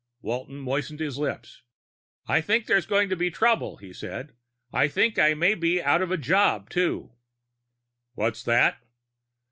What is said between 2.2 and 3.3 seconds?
"I think there's going to be